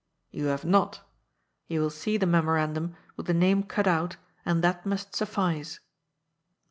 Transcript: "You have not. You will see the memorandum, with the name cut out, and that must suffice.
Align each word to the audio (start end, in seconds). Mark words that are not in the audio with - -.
"You 0.31 0.45
have 0.45 0.65
not. 0.65 1.01
You 1.67 1.79
will 1.79 1.91
see 1.91 2.17
the 2.17 2.25
memorandum, 2.25 2.95
with 3.15 3.27
the 3.27 3.35
name 3.35 3.61
cut 3.61 3.85
out, 3.85 4.17
and 4.43 4.63
that 4.63 4.83
must 4.83 5.15
suffice. 5.15 5.79